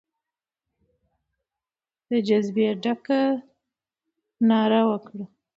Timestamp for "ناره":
4.49-4.81